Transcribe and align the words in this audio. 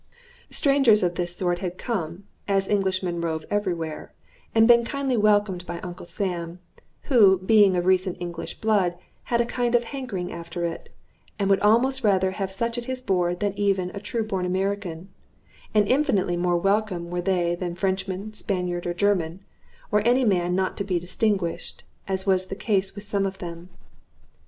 Strangers 0.49 1.03
of 1.03 1.13
this 1.13 1.35
sort 1.35 1.59
had 1.59 1.77
come 1.77 2.23
(as 2.47 2.67
Englishmen 2.67 3.21
rove 3.21 3.45
every 3.51 3.75
where), 3.75 4.11
and 4.55 4.67
been 4.67 4.83
kindly 4.83 5.15
welcomed 5.15 5.63
by 5.67 5.79
Uncle 5.81 6.07
Sam, 6.07 6.57
who, 7.03 7.37
being 7.37 7.77
of 7.77 7.85
recent 7.85 8.17
English 8.19 8.61
blood, 8.61 8.97
had 9.25 9.41
a 9.41 9.45
kind 9.45 9.75
of 9.75 9.83
hankering 9.83 10.31
after 10.31 10.65
it, 10.65 10.89
and 11.37 11.51
would 11.51 11.59
almost 11.59 12.03
rather 12.03 12.31
have 12.31 12.51
such 12.51 12.79
at 12.79 12.85
his 12.85 12.99
board 12.99 13.41
than 13.41 13.53
even 13.55 13.91
a 13.91 13.99
true 13.99 14.23
born 14.25 14.43
American; 14.43 15.09
and 15.71 15.87
infinitely 15.87 16.35
more 16.35 16.57
welcome 16.57 17.11
were 17.11 17.21
they 17.21 17.53
than 17.53 17.75
Frenchman, 17.75 18.33
Spaniard, 18.33 18.87
or 18.87 18.95
German, 18.95 19.41
or 19.91 20.01
any 20.03 20.25
man 20.25 20.55
not 20.55 20.77
to 20.77 20.83
be 20.83 20.97
distinguished, 20.99 21.83
as 22.07 22.25
was 22.25 22.47
the 22.47 22.55
case 22.55 22.95
with 22.95 23.03
some 23.03 23.27
of 23.27 23.37
them. 23.37 23.69